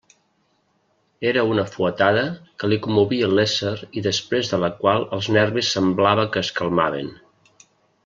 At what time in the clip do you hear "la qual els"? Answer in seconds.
4.65-5.33